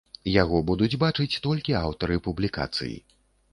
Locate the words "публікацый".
2.31-2.93